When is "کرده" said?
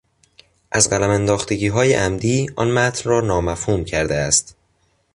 3.85-4.15